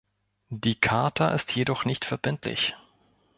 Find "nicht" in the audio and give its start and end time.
1.85-2.05